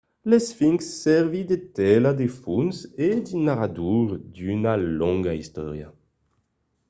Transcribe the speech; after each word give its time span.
l'esfinx 0.29 0.79
servís 1.03 1.47
de 1.51 1.57
tela 1.77 2.11
de 2.19 2.27
fons 2.41 2.75
e 3.07 3.09
de 3.25 3.35
narrador 3.47 4.07
d'una 4.35 4.73
longa 4.99 5.33
istòria 5.43 5.87